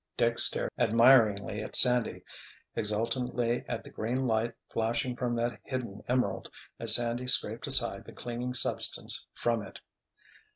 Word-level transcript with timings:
Dick 0.17 0.39
stared 0.39 0.71
admiringly 0.79 1.61
at 1.61 1.75
Sandy, 1.75 2.23
exultantly 2.75 3.63
at 3.67 3.83
the 3.83 3.91
green 3.91 4.25
light 4.25 4.55
flashing 4.67 5.15
from 5.15 5.35
that 5.35 5.59
hidden 5.63 6.03
emerald 6.07 6.49
as 6.79 6.95
Sandy 6.95 7.27
scraped 7.27 7.67
aside 7.67 8.05
the 8.05 8.11
clinging 8.11 8.55
substance 8.55 9.27
from 9.35 9.61
it. 9.61 9.79